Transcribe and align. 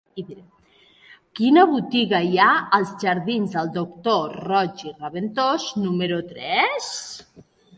Quina 1.39 1.65
botiga 1.73 2.21
hi 2.29 2.39
ha 2.39 2.47
als 2.79 2.95
jardins 3.03 3.53
del 3.59 3.69
Doctor 3.77 4.35
Roig 4.49 4.83
i 4.93 4.97
Raventós 5.03 5.69
número 5.85 6.19
tres? 6.33 6.91